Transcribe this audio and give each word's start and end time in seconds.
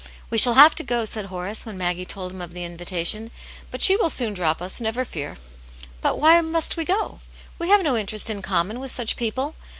"We 0.31 0.39
shall 0.39 0.55
have 0.55 0.73
to 0.73 0.83
go," 0.83 1.05
said 1.05 1.25
Horace, 1.25 1.63
when 1.63 1.77
Maggie 1.77 2.05
told 2.05 2.31
him 2.31 2.41
of 2.41 2.55
the 2.55 2.63
invitation." 2.65 3.29
But 3.69 3.83
she 3.83 3.95
will 3.95 4.09
soon 4.09 4.33
drop 4.33 4.59
us, 4.59 4.81
never 4.81 5.05
fear."" 5.05 5.37
But 6.01 6.17
why 6.17 6.41
must 6.41 6.75
we 6.75 6.85
go? 6.85 7.19
We 7.59 7.69
have 7.69 7.83
no 7.83 7.95
interest 7.95 8.27
ia 8.27 8.41
common 8.41 8.79
with 8.79 8.89
such 8.89 9.15
people. 9.15 9.53